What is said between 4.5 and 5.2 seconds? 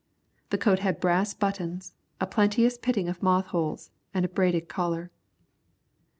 collar.